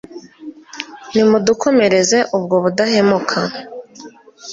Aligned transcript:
nimudukomereze 1.13 2.19
ubwo 2.37 2.55
budahemuka 2.63 3.39